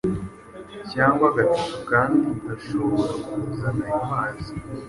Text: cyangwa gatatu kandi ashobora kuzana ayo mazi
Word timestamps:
cyangwa 0.91 1.27
gatatu 1.37 1.75
kandi 1.89 2.29
ashobora 2.53 3.13
kuzana 3.25 3.83
ayo 3.89 3.99
mazi 4.09 4.51